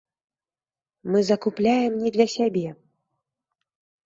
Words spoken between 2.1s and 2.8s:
для сябе.